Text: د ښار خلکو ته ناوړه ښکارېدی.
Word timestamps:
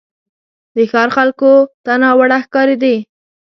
د 0.75 0.77
ښار 0.91 1.09
خلکو 1.17 1.51
ته 1.83 1.93
ناوړه 2.01 2.37
ښکارېدی. 2.45 2.95